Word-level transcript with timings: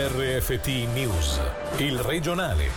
RFT 0.00 0.68
News, 0.94 1.40
il 1.78 1.98
regionale. 1.98 2.70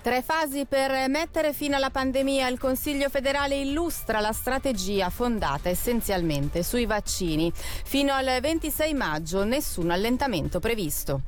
Tre 0.00 0.22
fasi 0.22 0.66
per 0.66 1.08
mettere 1.08 1.52
fine 1.52 1.74
alla 1.74 1.90
pandemia. 1.90 2.46
Il 2.46 2.60
Consiglio 2.60 3.08
federale 3.08 3.56
illustra 3.56 4.20
la 4.20 4.30
strategia 4.30 5.10
fondata 5.10 5.68
essenzialmente 5.68 6.62
sui 6.62 6.86
vaccini. 6.86 7.52
Fino 7.56 8.12
al 8.12 8.38
26 8.40 8.94
maggio 8.94 9.42
nessun 9.42 9.90
allentamento 9.90 10.60
previsto. 10.60 11.22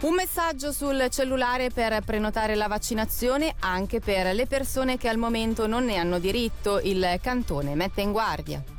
Un 0.00 0.14
messaggio 0.14 0.72
sul 0.72 1.08
cellulare 1.10 1.68
per 1.68 2.00
prenotare 2.00 2.54
la 2.54 2.68
vaccinazione 2.68 3.54
anche 3.58 4.00
per 4.00 4.34
le 4.34 4.46
persone 4.46 4.96
che 4.96 5.10
al 5.10 5.18
momento 5.18 5.66
non 5.66 5.84
ne 5.84 5.96
hanno 5.96 6.18
diritto. 6.18 6.80
Il 6.80 7.18
cantone 7.20 7.74
mette 7.74 8.00
in 8.00 8.12
guardia. 8.12 8.76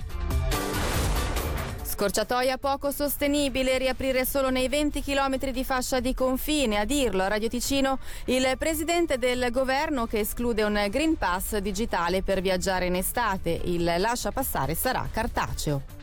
Scorciatoia 1.99 2.57
poco 2.57 2.91
sostenibile, 2.91 3.77
riaprire 3.77 4.23
solo 4.23 4.49
nei 4.49 4.69
20 4.69 5.03
km 5.03 5.51
di 5.51 5.65
fascia 5.65 5.99
di 5.99 6.13
confine. 6.13 6.77
A 6.77 6.85
dirlo 6.85 7.23
a 7.23 7.27
Radio 7.27 7.49
Ticino 7.49 7.99
il 8.27 8.55
presidente 8.57 9.17
del 9.17 9.49
governo 9.51 10.05
che 10.05 10.19
esclude 10.19 10.63
un 10.63 10.87
Green 10.89 11.17
Pass 11.17 11.57
digitale 11.57 12.23
per 12.23 12.39
viaggiare 12.39 12.85
in 12.85 12.95
estate. 12.95 13.59
Il 13.65 13.83
lascia 13.97 14.31
passare 14.31 14.75
sarà 14.75 15.05
cartaceo. 15.11 15.98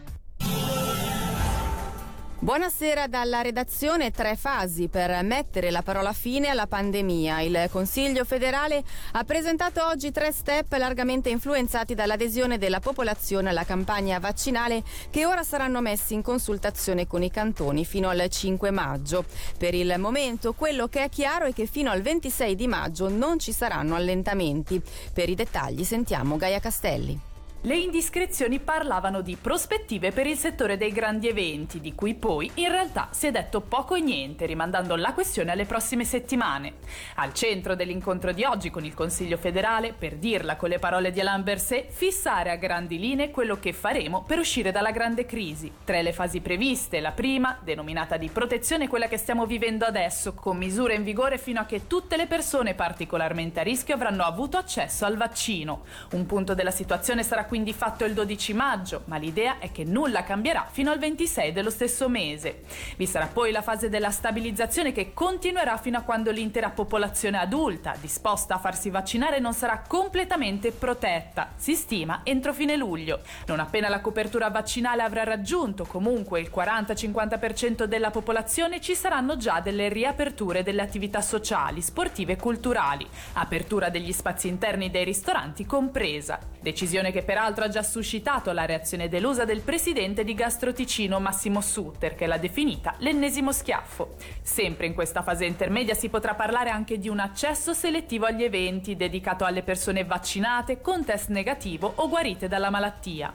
Buonasera 2.39 3.07
dalla 3.07 3.41
redazione. 3.41 4.11
Tre 4.11 4.37
fasi 4.37 4.89
per 4.89 5.23
mettere 5.25 5.71
la 5.71 5.81
parola 5.81 6.13
fine 6.13 6.49
alla 6.49 6.67
pandemia. 6.67 7.41
Il 7.41 7.69
Consiglio 7.71 8.27
federale 8.27 8.85
ha 9.13 9.25
presentato 9.25 9.83
oggi 9.83 10.13
tre 10.13 10.33
step 10.33 10.71
largamente 10.75 11.31
influenzati 11.31 11.95
dall'adesione 11.95 12.59
della 12.59 12.79
popolazione 12.79 13.49
alla 13.49 13.65
campagna 13.65 14.19
vaccinale 14.19 14.83
che 15.09 15.25
ora 15.25 15.43
saranno 15.43 15.81
messi 15.81 16.13
in 16.13 16.21
consultazione 16.21 17.07
con 17.07 17.23
i 17.23 17.31
cantoni 17.31 17.87
fino 17.87 18.11
al 18.11 18.29
5 18.29 18.71
maggio. 18.71 19.25
Per 19.57 19.73
il 19.73 19.95
momento 19.97 20.53
quello 20.53 20.89
che 20.89 21.05
è 21.05 21.09
chiaro 21.09 21.47
è 21.47 21.55
che 21.55 21.65
fino 21.65 21.91
al 21.91 22.03
26 22.03 22.55
di 22.55 22.67
maggio 22.67 23.09
non 23.09 23.39
ci 23.39 23.53
saranno 23.53 23.95
allentamenti. 23.95 24.81
Per 25.11 25.31
i 25.31 25.35
dettagli 25.35 25.85
sentiamo 25.85 26.37
Gaia 26.37 26.61
Castelli. 26.61 27.35
Le 27.67 27.77
indiscrezioni 27.77 28.61
parlavano 28.61 29.23
di 29.23 29.35
prospettive 29.35 30.13
per 30.13 30.29
il 30.29 30.37
settore 30.37 30.77
dei 30.77 30.93
grandi 30.93 31.27
eventi, 31.27 31.81
di 31.81 31.97
cui 31.97 32.15
poi 32.15 32.49
in 32.55 32.71
realtà 32.71 33.09
si 33.11 33.27
è 33.27 33.33
detto 33.33 33.61
poco 33.61 33.97
e 33.97 34.01
niente, 34.01 34.47
rimandando 34.47 34.95
la 34.95 35.13
questione 35.13 35.51
alle 35.51 35.65
prossime 35.65 36.05
settimane. 36.05 36.75
Al 37.17 37.35
centro 37.35 37.75
dell'incontro 37.75 38.31
di 38.31 38.45
oggi 38.45 38.71
con 38.71 38.85
il 38.85 38.95
Consiglio 38.95 39.37
federale, 39.37 39.93
per 39.93 40.15
dirla 40.15 40.55
con 40.55 40.69
le 40.69 40.79
parole 40.79 41.11
di 41.11 41.19
Alain 41.19 41.43
Berset, 41.43 41.91
fissare 41.91 42.53
a 42.53 42.55
grandi 42.55 43.01
linee 43.01 43.33
quello 43.33 43.59
che 43.59 43.73
faremo 43.73 44.23
per 44.23 44.39
uscire 44.39 44.71
dalla 44.71 44.93
grande 44.93 45.27
crisi. 45.27 45.73
Tre 45.83 46.03
le 46.03 46.13
fasi 46.13 46.41
previste, 46.41 47.01
la 47.01 47.11
prima, 47.11 47.59
denominata 47.65 48.17
di 48.17 48.29
protezione, 48.29 48.87
quella 48.87 49.09
che 49.09 49.17
stiamo 49.17 49.45
vivendo 49.45 49.85
adesso, 49.85 50.35
con 50.35 50.57
misure 50.57 50.95
in 50.95 51.03
vigore 51.03 51.37
fino 51.37 51.59
a 51.59 51.65
che 51.65 51.89
tutte 51.89 52.17
le 52.17 52.29
persone 52.29 52.75
particolarmente 52.75 53.59
a 53.59 53.65
rischio 53.65 53.97
avranno 53.97 54.23
avuto 54.23 54.57
accesso 54.57 55.05
al 55.05 55.17
vaccino. 55.17 55.83
Un 56.13 56.27
punto 56.27 56.55
della 56.55 56.71
situazione 56.71 57.25
sarà 57.25 57.43
quindi 57.43 57.55
quindi 57.57 57.73
fatto 57.73 58.05
il 58.05 58.13
12 58.13 58.53
maggio, 58.53 59.03
ma 59.07 59.17
l'idea 59.17 59.59
è 59.59 59.73
che 59.73 59.83
nulla 59.83 60.25
cambierà 60.25 60.69
fino 60.71 60.91
al 60.91 60.99
26 60.99 61.53
dello 61.53 61.71
stesso 61.71 62.07
mese. 62.07 62.65
Vi 62.99 63.07
sarà 63.07 63.29
poi 63.33 63.51
la 63.51 63.63
fase 63.63 63.89
della 63.89 64.11
stabilizzazione 64.11 64.93
che 64.93 65.15
continuerà 65.15 65.79
fino 65.79 65.97
a 65.97 66.03
quando 66.03 66.31
l'intera 66.31 66.69
popolazione 66.69 67.39
adulta 67.39 67.95
disposta 67.99 68.57
a 68.57 68.59
farsi 68.59 68.91
vaccinare 68.91 69.39
non 69.39 69.55
sarà 69.55 69.83
completamente 69.89 70.71
protetta, 70.71 71.53
si 71.57 71.75
stima 71.75 72.21
entro 72.25 72.53
fine 72.53 72.77
luglio. 72.77 73.21
Non 73.47 73.59
appena 73.59 73.89
la 73.89 74.03
copertura 74.03 74.51
vaccinale 74.51 75.01
avrà 75.01 75.25
raggiunto 75.25 75.87
comunque 75.87 76.41
il 76.41 76.53
40-50% 76.55 77.85
della 77.85 78.11
popolazione 78.11 78.83
ci 78.83 78.95
saranno 78.95 79.39
già 79.39 79.61
delle 79.61 79.89
riaperture 79.89 80.63
delle 80.63 80.83
attività 80.83 81.23
sociali, 81.23 81.81
sportive 81.81 82.35
e 82.35 82.37
culturali, 82.37 83.09
apertura 83.33 83.89
degli 83.89 84.13
spazi 84.13 84.49
interni 84.49 84.91
dei 84.91 85.05
ristoranti 85.05 85.65
compresa. 85.65 86.39
Decisione 86.67 87.13
che 87.13 87.23
peraltro 87.23 87.63
ha 87.63 87.69
già 87.69 87.85
suscitato 87.85 88.51
la 88.51 88.65
reazione 88.65 89.09
delusa 89.09 89.45
del 89.45 89.61
presidente 89.61 90.25
di 90.25 90.35
Gastro 90.35 90.73
Ticino 90.73 91.21
Massimo 91.21 91.61
Sutter, 91.61 92.17
che 92.17 92.27
l'ha 92.27 92.39
definita 92.39 92.97
l'ennesimo 92.99 93.53
schiaffo. 93.53 94.17
Sempre 94.43 94.87
in 94.87 94.93
questa 94.93 95.23
fase 95.23 95.45
intermedia 95.45 95.95
si 95.95 96.09
potrà 96.09 96.35
parlare 96.35 96.71
anche 96.71 96.99
di 96.99 97.09
un 97.09 97.21
accesso 97.21 97.73
selettivo 97.73 98.27
agli 98.27 98.43
eventi 98.43 98.97
dedicato 98.97 99.45
alle 99.45 99.63
persone 99.63 100.03
vaccinate 100.03 100.81
con 100.81 101.05
test 101.05 101.29
negativo 101.29 101.93
o 101.95 102.09
guarite 102.09 102.49
dalla 102.49 102.69
malattia. 102.69 103.31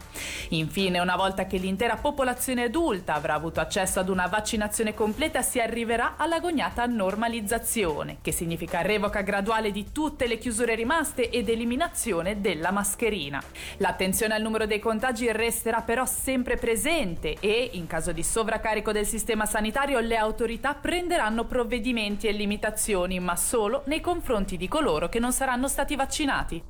Infine, 0.50 1.00
una 1.00 1.16
volta 1.16 1.46
che 1.46 1.56
l'intera 1.56 1.96
popolazione 1.96 2.64
adulta 2.64 3.14
avrà 3.14 3.36
avuto 3.36 3.62
accesso 3.62 4.02
ad 4.02 4.10
una 4.10 4.28
vaccinazione 4.28 4.94
completa, 4.94 5.42
si 5.42 5.62
arriverà 5.62 6.16
all'agognata 6.18 6.86
normalizzazione, 6.86 8.18
che 8.22 8.34
significa 8.34 8.82
revoca 8.82 9.22
graduale 9.22 9.72
di 9.72 9.94
tutte 9.94 10.28
le 10.28 10.38
chiusure 10.38 10.76
rimaste 10.76 11.30
ed 11.30 11.48
eliminazione 11.48 12.42
della 12.42 12.72
mascherina. 12.72 13.20
La 13.30 13.90
L'attenzione 13.92 14.34
al 14.36 14.42
numero 14.42 14.66
dei 14.66 14.80
contagi 14.80 15.30
resterà 15.34 15.82
però 15.82 16.06
sempre 16.06 16.56
presente 16.56 17.36
e, 17.42 17.72
in 17.74 17.88
caso 17.88 18.14
di 18.14 18.24
sovraccarico 18.24 18.94
del 18.94 19.06
sistema 19.06 19.46
sanitario, 19.46 20.00
le 20.00 20.16
autorità 20.16 20.74
prenderanno 20.76 21.44
provvedimenti 21.44 22.28
e 22.28 22.32
limitazioni, 22.32 23.20
ma 23.20 23.36
solo 23.36 23.84
nei 23.88 24.00
confronti 24.00 24.56
di 24.56 24.70
coloro 24.70 25.10
che 25.10 25.20
non 25.20 25.34
saranno 25.34 25.68
stati 25.68 25.96
vaccinati. 25.98 26.64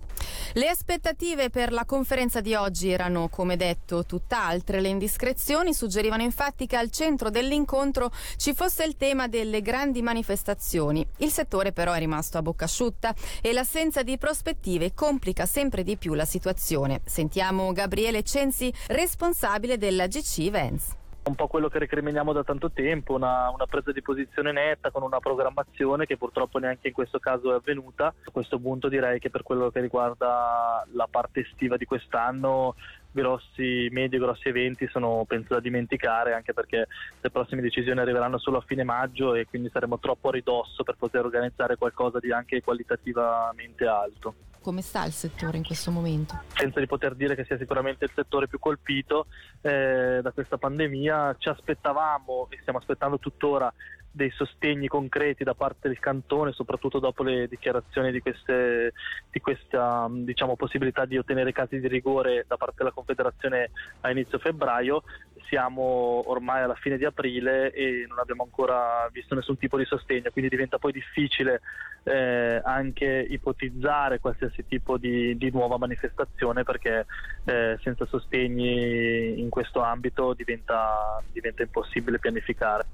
Le 0.53 0.67
aspettative 0.67 1.49
per 1.49 1.71
la 1.71 1.85
conferenza 1.85 2.41
di 2.41 2.55
oggi 2.55 2.89
erano, 2.89 3.29
come 3.29 3.55
detto, 3.55 4.05
tutt'altre. 4.05 4.81
Le 4.81 4.89
indiscrezioni 4.89 5.73
suggerivano 5.73 6.23
infatti 6.23 6.67
che 6.67 6.75
al 6.75 6.91
centro 6.91 7.29
dell'incontro 7.29 8.11
ci 8.35 8.53
fosse 8.53 8.83
il 8.83 8.97
tema 8.97 9.27
delle 9.27 9.61
grandi 9.61 10.01
manifestazioni. 10.01 11.05
Il 11.17 11.31
settore 11.31 11.71
però 11.71 11.93
è 11.93 11.99
rimasto 11.99 12.37
a 12.37 12.41
bocca 12.41 12.65
asciutta 12.65 13.13
e 13.41 13.53
l'assenza 13.53 14.03
di 14.03 14.17
prospettive 14.17 14.93
complica 14.93 15.45
sempre 15.45 15.83
di 15.83 15.97
più 15.97 16.13
la 16.13 16.25
situazione. 16.25 17.01
Sentiamo 17.05 17.71
Gabriele 17.71 18.23
Censi, 18.23 18.73
responsabile 18.87 19.77
della 19.77 20.07
GC 20.07 20.39
Events 20.39 20.99
un 21.23 21.35
po' 21.35 21.47
quello 21.47 21.69
che 21.69 21.77
recriminiamo 21.77 22.33
da 22.33 22.43
tanto 22.43 22.71
tempo, 22.71 23.13
una, 23.13 23.49
una, 23.51 23.67
presa 23.67 23.91
di 23.91 24.01
posizione 24.01 24.51
netta 24.51 24.89
con 24.89 25.03
una 25.03 25.19
programmazione 25.19 26.07
che 26.07 26.17
purtroppo 26.17 26.57
neanche 26.57 26.87
in 26.87 26.93
questo 26.93 27.19
caso 27.19 27.51
è 27.51 27.55
avvenuta. 27.55 28.07
A 28.07 28.31
questo 28.31 28.59
punto 28.59 28.89
direi 28.89 29.19
che 29.19 29.29
per 29.29 29.43
quello 29.43 29.69
che 29.69 29.81
riguarda 29.81 30.85
la 30.93 31.07
parte 31.09 31.41
estiva 31.41 31.77
di 31.77 31.85
quest'anno 31.85 32.75
grossi, 33.11 33.87
medio 33.91 34.19
grossi 34.19 34.47
eventi 34.47 34.87
sono 34.87 35.23
penso 35.27 35.53
da 35.53 35.59
dimenticare 35.59 36.33
anche 36.33 36.53
perché 36.53 36.87
le 37.19 37.29
prossime 37.29 37.61
decisioni 37.61 37.99
arriveranno 37.99 38.39
solo 38.39 38.57
a 38.57 38.63
fine 38.65 38.83
maggio 38.83 39.35
e 39.35 39.45
quindi 39.45 39.69
saremo 39.71 39.99
troppo 39.99 40.29
a 40.29 40.31
ridosso 40.31 40.83
per 40.83 40.95
poter 40.97 41.23
organizzare 41.23 41.75
qualcosa 41.75 42.19
di 42.19 42.31
anche 42.31 42.61
qualitativamente 42.61 43.85
alto. 43.85 44.33
Come 44.61 44.83
sta 44.83 45.05
il 45.05 45.11
settore 45.11 45.57
in 45.57 45.63
questo 45.63 45.89
momento? 45.89 46.39
Senza 46.53 46.79
di 46.79 46.85
poter 46.85 47.15
dire 47.15 47.35
che 47.35 47.45
sia 47.45 47.57
sicuramente 47.57 48.05
il 48.05 48.11
settore 48.13 48.47
più 48.47 48.59
colpito 48.59 49.25
eh, 49.61 50.19
da 50.21 50.31
questa 50.31 50.59
pandemia, 50.59 51.35
ci 51.39 51.49
aspettavamo 51.49 52.47
e 52.51 52.59
stiamo 52.61 52.77
aspettando 52.77 53.17
tuttora 53.17 53.73
dei 54.11 54.29
sostegni 54.29 54.87
concreti 54.87 55.43
da 55.43 55.55
parte 55.55 55.87
del 55.87 55.97
cantone, 55.99 56.51
soprattutto 56.51 56.99
dopo 56.99 57.23
le 57.23 57.47
dichiarazioni 57.47 58.11
di, 58.11 58.19
queste, 58.19 58.93
di 59.31 59.39
questa 59.39 60.07
diciamo, 60.11 60.55
possibilità 60.55 61.05
di 61.05 61.17
ottenere 61.17 61.53
casi 61.53 61.79
di 61.79 61.87
rigore 61.87 62.45
da 62.47 62.57
parte 62.57 62.75
della 62.77 62.91
Confederazione 62.91 63.71
a 64.01 64.11
inizio 64.11 64.37
febbraio. 64.37 65.03
Siamo 65.47 66.23
ormai 66.29 66.63
alla 66.63 66.75
fine 66.75 66.97
di 66.97 67.05
aprile 67.05 67.71
e 67.71 68.05
non 68.07 68.19
abbiamo 68.19 68.43
ancora 68.43 69.07
visto 69.11 69.35
nessun 69.35 69.57
tipo 69.57 69.77
di 69.77 69.85
sostegno, 69.85 70.31
quindi 70.31 70.49
diventa 70.49 70.77
poi 70.77 70.91
difficile 70.91 71.61
eh, 72.03 72.61
anche 72.63 73.25
ipotizzare 73.29 74.19
qualsiasi 74.19 74.65
tipo 74.65 74.97
di, 74.97 75.37
di 75.37 75.51
nuova 75.51 75.77
manifestazione 75.77 76.63
perché 76.63 77.05
eh, 77.45 77.77
senza 77.81 78.05
sostegni 78.05 79.39
in 79.39 79.49
questo 79.49 79.81
ambito 79.81 80.33
diventa, 80.33 81.21
diventa 81.31 81.63
impossibile 81.63 82.19
pianificare. 82.19 82.85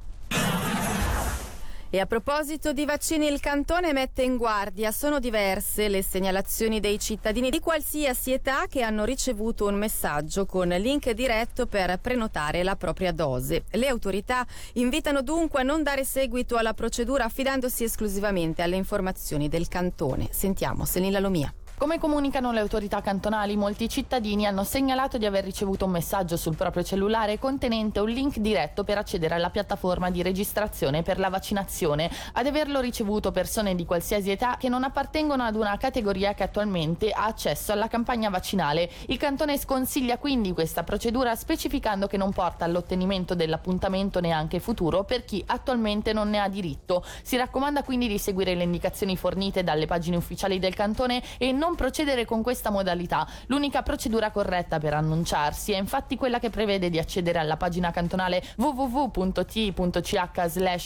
E 1.89 1.99
a 2.01 2.05
proposito 2.05 2.73
di 2.73 2.83
vaccini, 2.83 3.27
il 3.27 3.39
cantone 3.39 3.93
mette 3.93 4.21
in 4.21 4.35
guardia. 4.35 4.91
Sono 4.91 5.19
diverse 5.19 5.87
le 5.87 6.01
segnalazioni 6.01 6.81
dei 6.81 6.99
cittadini 6.99 7.49
di 7.49 7.61
qualsiasi 7.61 8.33
età 8.33 8.65
che 8.67 8.81
hanno 8.81 9.05
ricevuto 9.05 9.67
un 9.67 9.75
messaggio 9.75 10.45
con 10.45 10.67
link 10.67 11.09
diretto 11.11 11.65
per 11.65 11.97
prenotare 11.99 12.61
la 12.63 12.75
propria 12.75 13.13
dose. 13.13 13.63
Le 13.71 13.87
autorità 13.87 14.45
invitano 14.73 15.21
dunque 15.21 15.61
a 15.61 15.63
non 15.63 15.81
dare 15.81 16.03
seguito 16.03 16.57
alla 16.57 16.73
procedura 16.73 17.23
affidandosi 17.23 17.85
esclusivamente 17.85 18.61
alle 18.61 18.75
informazioni 18.75 19.47
del 19.47 19.69
cantone. 19.69 20.27
Sentiamo 20.31 20.83
Selina 20.83 21.19
Lomia. 21.19 21.53
Come 21.79 21.99
comunicano 21.99 22.51
le 22.51 22.59
autorità 22.59 23.01
cantonali, 23.01 23.55
molti 23.55 23.87
cittadini 23.87 24.47
hanno 24.47 24.63
segnalato 24.63 25.19
di 25.19 25.27
aver 25.27 25.43
ricevuto 25.43 25.85
un 25.85 25.91
messaggio 25.91 26.35
sul 26.35 26.55
proprio 26.55 26.81
cellulare 26.81 27.37
contenente 27.37 27.99
un 27.99 28.09
link 28.09 28.39
diretto 28.39 28.83
per 28.83 28.97
accedere 28.97 29.35
alla 29.35 29.51
piattaforma 29.51 30.09
di 30.09 30.23
registrazione 30.23 31.03
per 31.03 31.19
la 31.19 31.29
vaccinazione. 31.29 32.09
Ad 32.33 32.47
averlo 32.47 32.79
ricevuto 32.79 33.31
persone 33.31 33.75
di 33.75 33.85
qualsiasi 33.85 34.31
età 34.31 34.57
che 34.57 34.69
non 34.69 34.83
appartengono 34.83 35.43
ad 35.43 35.55
una 35.55 35.77
categoria 35.77 36.33
che 36.33 36.41
attualmente 36.41 37.11
ha 37.11 37.25
accesso 37.25 37.71
alla 37.73 37.87
campagna 37.87 38.31
vaccinale. 38.31 38.89
Il 39.09 39.17
cantone 39.17 39.55
sconsiglia 39.59 40.17
quindi 40.17 40.53
questa 40.53 40.83
procedura 40.83 41.35
specificando 41.35 42.07
che 42.07 42.17
non 42.17 42.31
porta 42.31 42.65
all'ottenimento 42.65 43.35
dell'appuntamento 43.35 44.19
neanche 44.19 44.59
futuro 44.59 45.03
per 45.03 45.25
chi 45.25 45.43
attualmente 45.45 46.11
non 46.11 46.31
ne 46.31 46.39
ha 46.39 46.49
diritto. 46.49 47.05
Si 47.21 47.37
raccomanda 47.37 47.83
quindi 47.83 48.07
di 48.07 48.17
seguire 48.17 48.55
le 48.55 48.63
indicazioni 48.63 49.15
fornite 49.15 49.63
dalle 49.63 49.85
pagine 49.85 50.17
ufficiali 50.17 50.57
del 50.57 50.73
cantone 50.73 51.21
e 51.37 51.51
non 51.51 51.65
non 51.67 51.75
procedere 51.75 52.23
con 52.23 52.41
questa 52.41 52.69
modalità. 52.69 53.27
L'unica 53.47 53.83
procedura 53.83 54.31
corretta 54.31 54.79
per 54.79 54.93
annunciarsi 54.93 55.73
è 55.73 55.77
infatti 55.77 56.15
quella 56.15 56.39
che 56.39 56.49
prevede 56.49 56.89
di 56.89 56.97
accedere 56.97 57.39
alla 57.39 57.57
pagina 57.57 57.91
cantonale 57.91 58.41
www.t.ch 58.55 60.15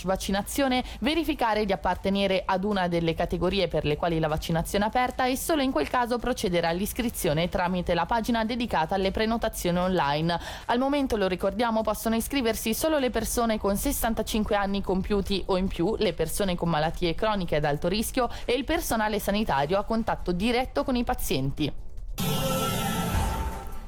vaccinazione, 0.03 0.83
verificare 1.01 1.65
di 1.65 1.71
appartenere 1.71 2.41
ad 2.43 2.63
una 2.63 2.87
delle 2.87 3.13
categorie 3.13 3.67
per 3.67 3.85
le 3.85 3.95
quali 3.95 4.17
la 4.17 4.27
vaccinazione 4.27 4.85
è 4.85 4.87
aperta 4.87 5.27
e 5.27 5.37
solo 5.37 5.61
in 5.61 5.71
quel 5.71 5.87
caso 5.87 6.17
procedere 6.17 6.65
all'iscrizione 6.65 7.47
tramite 7.47 7.93
la 7.93 8.07
pagina 8.07 8.43
dedicata 8.43 8.95
alle 8.95 9.11
prenotazioni 9.11 9.77
online. 9.77 10.39
Al 10.65 10.79
momento, 10.79 11.15
lo 11.15 11.27
ricordiamo, 11.27 11.83
possono 11.83 12.15
iscriversi 12.15 12.73
solo 12.73 12.97
le 12.97 13.11
persone 13.11 13.59
con 13.59 13.77
65 13.77 14.55
anni 14.55 14.81
compiuti 14.81 15.43
o 15.45 15.57
in 15.57 15.67
più, 15.67 15.95
le 15.99 16.13
persone 16.13 16.55
con 16.55 16.69
malattie 16.69 17.13
croniche 17.13 17.57
ad 17.57 17.65
alto 17.65 17.87
rischio 17.87 18.29
e 18.45 18.53
il 18.53 18.63
personale 18.63 19.19
sanitario 19.19 19.77
a 19.77 19.83
contatto 19.83 20.31
diretto 20.31 20.70
diretto 20.71 20.83
con 20.83 20.95
i 20.95 21.03
pazienti. 21.03 21.73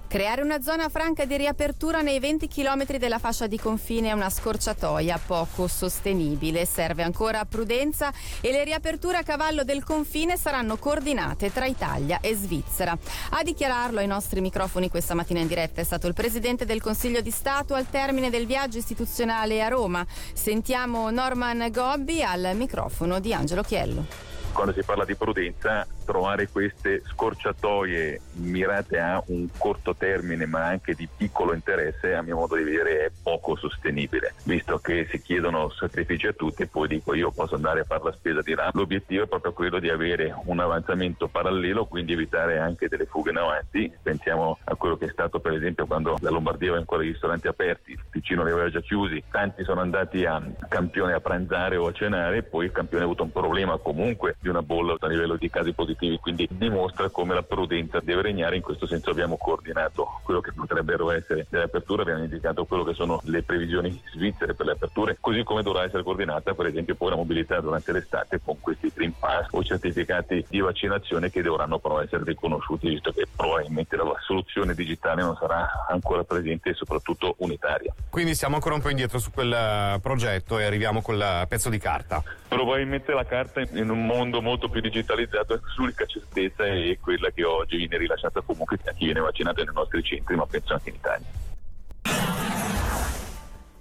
Creare 0.07 0.43
una 0.43 0.61
zona 0.61 0.89
franca 0.89 1.25
di 1.25 1.35
riapertura 1.37 2.01
nei 2.03 2.19
20 2.19 2.47
km 2.47 2.97
della 2.97 3.17
fascia 3.17 3.47
di 3.47 3.57
confine 3.57 4.09
è 4.09 4.11
una 4.11 4.29
scorciatoia 4.29 5.19
poco 5.25 5.65
sostenibile. 5.65 6.67
Serve 6.67 7.01
ancora 7.01 7.45
prudenza 7.45 8.13
e 8.39 8.51
le 8.51 8.63
riaperture 8.63 9.17
a 9.17 9.23
cavallo 9.23 9.63
del 9.63 9.83
confine 9.83 10.37
saranno 10.37 10.77
coordinate 10.77 11.51
tra 11.51 11.65
Italia 11.65 12.19
e 12.21 12.35
Svizzera. 12.35 12.95
A 13.31 13.41
dichiararlo 13.41 14.01
ai 14.01 14.07
nostri 14.07 14.39
microfoni 14.39 14.87
questa 14.87 15.15
mattina 15.15 15.39
in 15.39 15.47
diretta 15.47 15.81
è 15.81 15.83
stato 15.83 16.05
il 16.05 16.13
Presidente 16.13 16.65
del 16.65 16.79
Consiglio 16.79 17.21
di 17.21 17.31
Stato 17.31 17.73
al 17.73 17.89
termine 17.89 18.29
del 18.29 18.45
viaggio 18.45 18.77
istituzionale 18.77 19.63
a 19.63 19.67
Roma. 19.67 20.05
Sentiamo 20.33 21.09
Norman 21.09 21.69
Gobbi 21.71 22.21
al 22.21 22.51
microfono 22.53 23.19
di 23.19 23.33
Angelo 23.33 23.63
Chiello 23.63 24.33
quando 24.53 24.71
si 24.71 24.83
parla 24.83 25.03
di 25.03 25.15
prudenza, 25.15 25.85
trovare 26.03 26.49
queste 26.49 27.01
scorciatoie 27.05 28.21
mirate 28.33 28.99
a 28.99 29.21
un 29.27 29.47
corto 29.57 29.95
termine 29.95 30.45
ma 30.45 30.65
anche 30.65 30.93
di 30.93 31.07
piccolo 31.15 31.53
interesse, 31.53 32.13
a 32.13 32.21
mio 32.21 32.37
modo 32.37 32.55
di 32.55 32.63
vedere, 32.63 33.05
è 33.05 33.11
poco 33.21 33.55
sostenibile, 33.55 34.35
visto 34.43 34.77
che 34.79 35.07
si 35.09 35.21
chiedono 35.21 35.69
sacrifici 35.69 36.27
a 36.27 36.33
tutti 36.33 36.63
e 36.63 36.67
poi 36.67 36.87
dico 36.87 37.13
io 37.13 37.31
posso 37.31 37.55
andare 37.55 37.81
a 37.81 37.83
fare 37.83 38.03
la 38.03 38.13
spesa 38.13 38.41
di 38.41 38.53
là. 38.53 38.69
L'obiettivo 38.73 39.23
è 39.23 39.27
proprio 39.27 39.53
quello 39.53 39.79
di 39.79 39.89
avere 39.89 40.33
un 40.45 40.59
avanzamento 40.59 41.27
parallelo, 41.27 41.85
quindi 41.85 42.13
evitare 42.13 42.59
anche 42.59 42.87
delle 42.87 43.05
fughe 43.05 43.31
in 43.31 43.37
avanti. 43.37 43.91
Pensiamo 44.01 44.57
a 44.63 44.75
quello 44.75 44.97
che 44.97 45.05
è 45.05 45.09
stato 45.09 45.39
per 45.39 45.53
esempio 45.53 45.85
quando 45.85 46.17
la 46.21 46.29
Lombardia 46.29 46.67
aveva 46.67 46.79
ancora 46.79 47.03
i 47.03 47.07
ristoranti 47.07 47.47
aperti, 47.47 47.91
il 47.91 48.03
Ticino 48.09 48.43
li 48.43 48.51
aveva 48.51 48.69
già 48.69 48.81
chiusi, 48.81 49.23
tanti 49.31 49.63
sono 49.63 49.81
andati 49.81 50.25
a 50.25 50.41
campione 50.67 51.13
a 51.13 51.19
pranzare 51.19 51.77
o 51.77 51.87
a 51.87 51.91
cenare 51.91 52.43
poi 52.43 52.65
il 52.65 52.71
campione 52.71 53.03
ha 53.03 53.07
avuto 53.07 53.23
un 53.23 53.31
problema 53.31 53.77
comunque 53.77 54.35
di 54.39 54.49
una 54.49 54.61
bolla 54.61 54.95
a 54.99 55.07
livello 55.07 55.35
di 55.35 55.49
casi 55.49 55.73
positivi, 55.73 55.92
quindi 55.95 56.47
dimostra 56.51 57.09
come 57.09 57.33
la 57.33 57.43
prudenza 57.43 57.99
deve 57.99 58.23
regnare, 58.23 58.55
in 58.55 58.61
questo 58.61 58.85
senso 58.87 59.09
abbiamo 59.09 59.37
coordinato 59.37 60.19
quello 60.23 60.41
che 60.41 60.51
potrebbero 60.53 61.11
essere 61.11 61.45
le 61.49 61.63
aperture, 61.63 62.01
abbiamo 62.03 62.23
indicato 62.23 62.65
quello 62.65 62.83
che 62.83 62.93
sono 62.93 63.21
le 63.25 63.43
previsioni 63.43 64.01
svizzere 64.13 64.53
per 64.53 64.65
le 64.65 64.73
aperture, 64.73 65.17
così 65.19 65.43
come 65.43 65.63
dovrà 65.63 65.83
essere 65.83 66.03
coordinata 66.03 66.53
per 66.53 66.67
esempio 66.67 66.95
poi 66.95 67.09
la 67.09 67.15
mobilità 67.15 67.59
durante 67.59 67.91
l'estate 67.91 68.39
con 68.43 68.59
questi 68.59 68.91
Green 68.93 69.13
Pass 69.17 69.47
o 69.51 69.63
certificati 69.63 70.45
di 70.49 70.59
vaccinazione 70.59 71.29
che 71.29 71.41
dovranno 71.41 71.79
però 71.79 72.01
essere 72.01 72.23
riconosciuti 72.23 72.89
visto 72.89 73.11
che 73.11 73.27
probabilmente 73.35 73.95
la 73.95 74.03
soluzione 74.21 74.73
digitale 74.73 75.21
non 75.21 75.35
sarà 75.35 75.85
ancora 75.89 76.23
presente 76.23 76.69
e 76.69 76.73
soprattutto 76.73 77.35
unitaria. 77.39 77.93
Quindi 78.09 78.35
siamo 78.35 78.55
ancora 78.55 78.75
un 78.75 78.81
po' 78.81 78.89
indietro 78.89 79.19
su 79.19 79.31
quel 79.31 79.99
progetto 80.01 80.59
e 80.59 80.65
arriviamo 80.65 81.01
col 81.01 81.45
pezzo 81.47 81.69
di 81.69 81.77
carta. 81.77 82.23
Probabilmente 82.53 83.13
la 83.13 83.25
carta 83.25 83.61
in 83.71 83.89
un 83.89 84.05
mondo 84.05 84.39
molto 84.39 84.69
più 84.69 84.79
digitalizzato, 84.79 85.59
l'unica 85.75 86.05
certezza 86.05 86.63
è 86.65 86.97
quella 87.01 87.31
che 87.31 87.43
oggi 87.43 87.77
viene 87.77 87.97
rilasciata 87.97 88.41
comunque 88.41 88.77
a 88.85 88.91
chi 88.91 89.05
viene 89.05 89.21
vaccinato 89.21 89.63
nei 89.63 89.73
nostri 89.73 90.03
centri, 90.03 90.35
ma 90.35 90.45
penso 90.45 90.73
anche 90.73 90.89
in 90.89 90.95
Italia. 90.95 91.25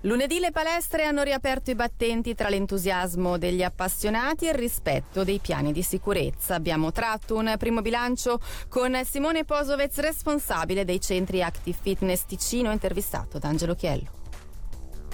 Lunedì 0.04 0.40
le 0.40 0.50
palestre 0.50 1.04
hanno 1.04 1.22
riaperto 1.22 1.70
i 1.70 1.74
battenti 1.74 2.34
tra 2.34 2.48
l'entusiasmo 2.48 3.38
degli 3.38 3.62
appassionati 3.62 4.46
e 4.46 4.48
il 4.48 4.56
rispetto 4.56 5.22
dei 5.22 5.38
piani 5.38 5.70
di 5.70 5.82
sicurezza. 5.82 6.54
Abbiamo 6.54 6.90
tratto 6.92 7.36
un 7.36 7.54
primo 7.58 7.82
bilancio 7.82 8.40
con 8.68 8.98
Simone 9.04 9.44
Posovez, 9.44 9.98
responsabile 9.98 10.84
dei 10.84 11.00
centri 11.00 11.42
Active 11.42 11.76
Fitness 11.80 12.24
Ticino, 12.24 12.72
intervistato 12.72 13.38
da 13.38 13.48
Angelo 13.48 13.74
Chiello. 13.74 14.21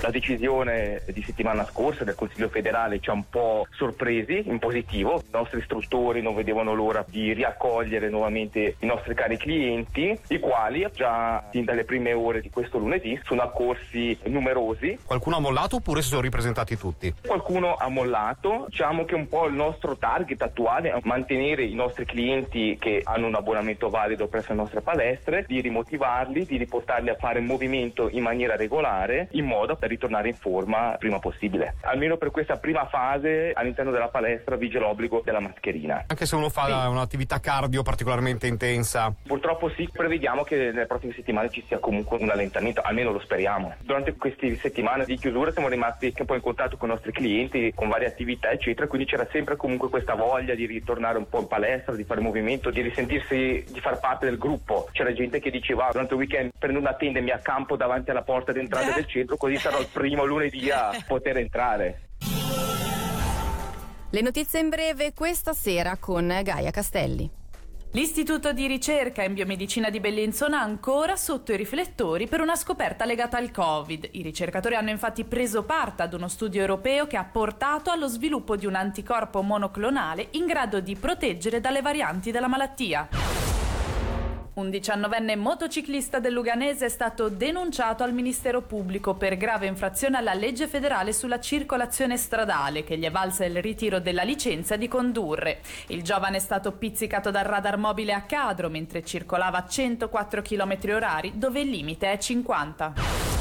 La 0.00 0.10
decisione 0.10 1.02
di 1.06 1.22
settimana 1.22 1.64
scorsa 1.64 2.04
del 2.04 2.14
Consiglio 2.14 2.48
federale 2.48 3.00
ci 3.00 3.10
ha 3.10 3.14
un 3.14 3.28
po' 3.28 3.66
sorpresi 3.70 4.44
in 4.46 4.60
positivo. 4.60 5.20
I 5.26 5.30
nostri 5.32 5.58
istruttori 5.58 6.22
non 6.22 6.36
vedevano 6.36 6.72
l'ora 6.72 7.04
di 7.08 7.32
riaccogliere 7.32 8.08
nuovamente 8.08 8.76
i 8.78 8.86
nostri 8.86 9.14
cari 9.14 9.36
clienti, 9.36 10.16
i 10.28 10.38
quali 10.38 10.86
già 10.92 11.44
fin 11.50 11.64
dalle 11.64 11.84
prime 11.84 12.12
ore 12.12 12.40
di 12.40 12.48
questo 12.48 12.78
lunedì 12.78 13.18
sono 13.24 13.42
accorsi 13.42 14.16
numerosi. 14.24 14.98
Qualcuno 15.04 15.36
ha 15.36 15.40
mollato 15.40 15.76
oppure 15.76 16.00
si 16.00 16.08
sono 16.08 16.20
ripresentati 16.20 16.76
tutti? 16.76 17.12
Qualcuno 17.26 17.74
ha 17.74 17.88
mollato. 17.88 18.66
Diciamo 18.68 19.04
che 19.04 19.16
un 19.16 19.26
po' 19.26 19.46
il 19.46 19.54
nostro 19.54 19.96
target 19.96 20.40
attuale 20.42 20.92
è 20.92 21.00
mantenere 21.02 21.64
i 21.64 21.74
nostri 21.74 22.04
clienti 22.04 22.76
che 22.78 23.00
hanno 23.02 23.26
un 23.26 23.34
abbonamento 23.34 23.88
valido 23.88 24.28
presso 24.28 24.50
le 24.50 24.58
nostre 24.58 24.80
palestre, 24.80 25.44
di 25.48 25.60
rimotivarli, 25.60 26.46
di 26.46 26.56
riportarli 26.56 27.10
a 27.10 27.16
fare 27.16 27.40
movimento 27.40 28.08
in 28.08 28.22
maniera 28.22 28.54
regolare, 28.54 29.26
in 29.32 29.44
modo 29.44 29.76
da 29.78 29.87
ritornare 29.88 30.28
in 30.28 30.34
forma 30.34 30.96
prima 30.98 31.18
possibile. 31.18 31.74
Almeno 31.82 32.16
per 32.16 32.30
questa 32.30 32.56
prima 32.56 32.86
fase 32.86 33.52
all'interno 33.54 33.90
della 33.90 34.08
palestra 34.08 34.56
vige 34.56 34.78
l'obbligo 34.78 35.22
della 35.24 35.40
mascherina. 35.40 36.04
Anche 36.06 36.26
se 36.26 36.36
uno 36.36 36.48
fa 36.48 36.66
sì. 36.66 36.88
un'attività 36.88 37.40
cardio 37.40 37.82
particolarmente 37.82 38.46
intensa. 38.46 39.12
Purtroppo 39.26 39.70
sì, 39.70 39.88
prevediamo 39.90 40.42
che 40.42 40.56
nelle 40.56 40.86
prossime 40.86 41.12
settimane 41.14 41.50
ci 41.50 41.64
sia 41.66 41.78
comunque 41.78 42.18
un 42.20 42.30
allentamento, 42.30 42.80
almeno 42.80 43.12
lo 43.12 43.20
speriamo. 43.20 43.74
Durante 43.80 44.14
queste 44.16 44.56
settimane 44.56 45.04
di 45.04 45.16
chiusura 45.16 45.52
siamo 45.52 45.68
rimasti 45.68 46.12
un 46.16 46.26
po' 46.26 46.34
in 46.34 46.40
contatto 46.40 46.76
con 46.76 46.88
i 46.88 46.92
nostri 46.92 47.12
clienti, 47.12 47.72
con 47.74 47.88
varie 47.88 48.06
attività 48.06 48.50
eccetera, 48.50 48.86
quindi 48.86 49.06
c'era 49.06 49.26
sempre 49.30 49.56
comunque 49.56 49.88
questa 49.88 50.14
voglia 50.14 50.54
di 50.54 50.66
ritornare 50.66 51.18
un 51.18 51.28
po' 51.28 51.40
in 51.40 51.48
palestra, 51.48 51.94
di 51.94 52.04
fare 52.04 52.20
movimento, 52.20 52.70
di 52.70 52.80
risentirsi 52.80 53.64
di 53.68 53.80
far 53.80 53.98
parte 53.98 54.26
del 54.26 54.38
gruppo. 54.38 54.88
C'era 54.92 55.12
gente 55.12 55.40
che 55.40 55.50
diceva 55.50 55.88
durante 55.90 56.14
il 56.14 56.20
weekend 56.20 56.52
prendo 56.58 56.78
una 56.78 56.94
tenda 56.94 57.18
e 57.18 57.22
mi 57.22 57.30
accampo 57.30 57.76
davanti 57.76 58.10
alla 58.10 58.22
porta 58.22 58.52
d'entrata 58.52 58.92
del 58.92 59.06
centro 59.06 59.36
così 59.36 59.56
sarò 59.56 59.77
il 59.78 59.88
primo 59.92 60.24
lunedì 60.24 60.70
a 60.70 60.90
poter 61.06 61.38
entrare. 61.38 62.02
Le 64.10 64.20
notizie 64.22 64.60
in 64.60 64.68
breve 64.70 65.12
questa 65.12 65.52
sera 65.52 65.96
con 65.98 66.26
Gaia 66.42 66.70
Castelli. 66.70 67.30
L'Istituto 67.92 68.52
di 68.52 68.66
ricerca 68.66 69.22
in 69.22 69.32
biomedicina 69.32 69.88
di 69.88 69.98
Bellinzona 69.98 70.60
ancora 70.60 71.16
sotto 71.16 71.52
i 71.52 71.56
riflettori 71.56 72.26
per 72.26 72.42
una 72.42 72.54
scoperta 72.54 73.06
legata 73.06 73.38
al 73.38 73.50
Covid. 73.50 74.10
I 74.12 74.22
ricercatori 74.22 74.74
hanno 74.74 74.90
infatti 74.90 75.24
preso 75.24 75.62
parte 75.62 76.02
ad 76.02 76.12
uno 76.12 76.28
studio 76.28 76.60
europeo 76.60 77.06
che 77.06 77.16
ha 77.16 77.24
portato 77.24 77.90
allo 77.90 78.06
sviluppo 78.06 78.56
di 78.56 78.66
un 78.66 78.74
anticorpo 78.74 79.40
monoclonale 79.40 80.28
in 80.32 80.44
grado 80.44 80.80
di 80.80 80.96
proteggere 80.96 81.60
dalle 81.60 81.80
varianti 81.80 82.30
della 82.30 82.46
malattia. 82.46 83.37
Un 84.58 84.70
diciannovenne 84.70 85.36
motociclista 85.36 86.18
del 86.18 86.32
Luganese 86.32 86.86
è 86.86 86.88
stato 86.88 87.28
denunciato 87.28 88.02
al 88.02 88.12
Ministero 88.12 88.60
Pubblico 88.60 89.14
per 89.14 89.36
grave 89.36 89.66
infrazione 89.66 90.16
alla 90.16 90.34
legge 90.34 90.66
federale 90.66 91.12
sulla 91.12 91.38
circolazione 91.38 92.16
stradale 92.16 92.82
che 92.82 92.98
gli 92.98 93.04
è 93.04 93.10
valsa 93.12 93.44
il 93.44 93.62
ritiro 93.62 94.00
della 94.00 94.24
licenza 94.24 94.74
di 94.74 94.88
condurre. 94.88 95.60
Il 95.86 96.02
giovane 96.02 96.38
è 96.38 96.40
stato 96.40 96.72
pizzicato 96.72 97.30
dal 97.30 97.44
radar 97.44 97.76
mobile 97.76 98.12
a 98.12 98.22
Cadro 98.22 98.68
mentre 98.68 99.04
circolava 99.04 99.58
a 99.58 99.68
104 99.68 100.42
km 100.42 100.78
orari 100.88 101.32
dove 101.36 101.60
il 101.60 101.70
limite 101.70 102.10
è 102.10 102.18
50. 102.18 103.37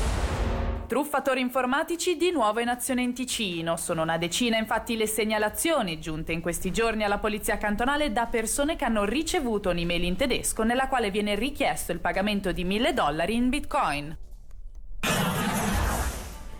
Truffatori 0.87 1.41
informatici 1.41 2.15
di 2.15 2.31
nuovo 2.31 2.61
in 2.61 2.69
azione 2.69 3.01
in 3.01 3.13
Ticino. 3.13 3.75
Sono 3.75 4.03
una 4.03 4.17
decina 4.17 4.57
infatti 4.57 4.95
le 4.95 5.05
segnalazioni 5.05 5.99
giunte 5.99 6.31
in 6.31 6.39
questi 6.39 6.71
giorni 6.71 7.03
alla 7.03 7.17
polizia 7.17 7.57
cantonale 7.57 8.13
da 8.13 8.25
persone 8.27 8.77
che 8.77 8.85
hanno 8.85 9.03
ricevuto 9.03 9.69
un'email 9.71 10.03
in 10.05 10.15
tedesco 10.15 10.63
nella 10.63 10.87
quale 10.87 11.11
viene 11.11 11.35
richiesto 11.35 11.91
il 11.91 11.99
pagamento 11.99 12.53
di 12.53 12.63
1000 12.63 12.93
dollari 12.93 13.35
in 13.35 13.49
bitcoin. 13.49 14.17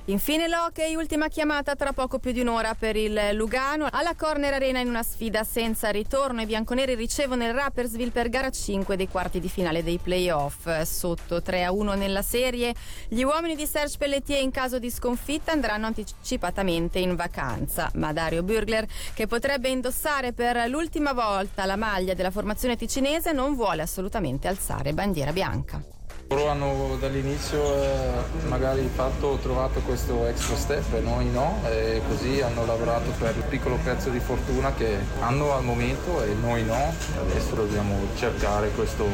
Infine 0.10 0.48
l'hockey, 0.48 0.96
ultima 0.96 1.28
chiamata 1.28 1.76
tra 1.76 1.92
poco 1.92 2.18
più 2.18 2.32
di 2.32 2.40
un'ora 2.40 2.74
per 2.76 2.96
il 2.96 3.32
Lugano. 3.34 3.90
Alla 3.92 4.16
Corner 4.16 4.54
Arena 4.54 4.80
in 4.80 4.88
una 4.88 5.04
sfida 5.04 5.44
senza 5.44 5.90
ritorno 5.90 6.40
i 6.40 6.46
bianconeri 6.46 6.96
ricevono 6.96 7.46
il 7.46 7.54
Rappersville 7.54 8.12
per 8.12 8.30
gara 8.30 8.50
5 8.50 8.96
dei 8.96 9.10
quarti 9.10 9.42
di 9.42 9.50
finale 9.50 9.84
dei 9.84 9.98
playoff. 9.98 10.82
Sotto 10.84 11.40
3-1 11.40 11.98
nella 11.98 12.22
serie, 12.22 12.74
gli 13.10 13.22
uomini 13.24 13.58
di 13.58 13.66
Serge 13.66 13.98
Pelletier 13.98 14.42
in 14.42 14.52
caso 14.52 14.80
di 14.80 14.90
sconfitta 14.90 15.52
andranno 15.52 15.88
anticipatamente 15.88 17.00
in 17.00 17.18
vacanza. 17.18 17.92
Ma 17.96 18.14
Dario 18.14 18.44
Burgler, 18.44 18.88
che 19.14 19.28
potrebbe 19.28 19.68
indossare 19.68 20.32
per 20.32 20.70
l'ultima 20.70 21.12
volta 21.12 21.66
la 21.66 21.76
maglia 21.76 22.14
della 22.14 22.32
formazione 22.32 22.78
ticinese, 22.78 23.34
non 23.34 23.56
vuole 23.56 23.82
assolutamente 23.82 24.48
alzare 24.48 24.94
bandiera 24.94 25.34
bianca. 25.34 25.96
Loro 26.30 26.50
hanno 26.50 26.98
dall'inizio 27.00 27.82
eh, 27.82 28.48
magari 28.50 28.90
fatto, 28.94 29.40
trovato 29.42 29.80
questo 29.80 30.28
extra 30.28 30.58
step 30.58 30.94
e 30.96 31.00
noi 31.00 31.32
no 31.32 31.62
e 31.66 32.02
così 32.06 32.42
hanno 32.42 32.66
lavorato 32.66 33.12
per 33.18 33.34
il 33.38 33.44
piccolo 33.44 33.78
pezzo 33.82 34.10
di 34.10 34.20
fortuna 34.20 34.74
che 34.74 34.98
hanno 35.22 35.54
al 35.54 35.64
momento 35.64 36.22
e 36.24 36.34
noi 36.34 36.66
no. 36.66 36.94
Adesso 37.22 37.56
dobbiamo 37.56 37.96
cercare 38.16 38.72
questo 38.72 39.06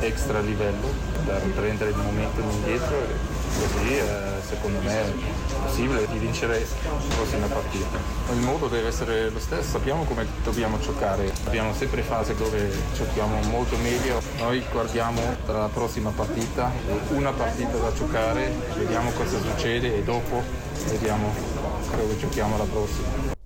extra 0.00 0.40
livello 0.40 0.88
per 1.24 1.42
prendere 1.54 1.90
il 1.90 1.96
momento 1.96 2.40
indietro 2.40 2.96
e 2.96 3.38
così 3.58 3.96
eh, 3.96 4.40
secondo 4.46 4.80
me 4.80 5.02
è 5.02 5.12
possibile 5.62 6.06
di 6.06 6.18
vincere 6.18 6.66
la 6.82 7.14
prossima 7.14 7.46
partita. 7.46 7.98
Il 8.32 8.40
modo 8.40 8.68
deve 8.68 8.88
essere 8.88 9.30
lo 9.30 9.38
stesso, 9.38 9.70
sappiamo 9.70 10.04
come 10.04 10.26
dobbiamo 10.42 10.78
giocare, 10.78 11.32
abbiamo 11.46 11.74
sempre 11.74 12.02
fasi 12.02 12.34
dove 12.34 12.70
giochiamo 12.94 13.40
molto 13.50 13.76
meglio, 13.78 14.20
noi 14.38 14.64
guardiamo 14.70 15.20
la 15.46 15.68
prossima 15.72 16.10
partita, 16.10 16.70
una 17.08 17.32
partita 17.32 17.76
da 17.76 17.92
giocare, 17.92 18.52
vediamo 18.76 19.10
cosa 19.10 19.38
succede 19.40 19.96
e 19.96 20.02
dopo 20.02 20.42
vediamo 20.86 21.32
come 21.90 22.16
giochiamo 22.18 22.56
la 22.56 22.64
prossima. 22.64 23.36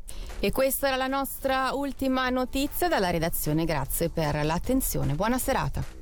E 0.44 0.50
questa 0.50 0.88
era 0.88 0.96
la 0.96 1.06
nostra 1.06 1.70
ultima 1.72 2.28
notizia 2.28 2.88
dalla 2.88 3.10
redazione. 3.10 3.64
Grazie 3.64 4.08
per 4.08 4.44
l'attenzione. 4.44 5.14
Buona 5.14 5.38
serata. 5.38 6.01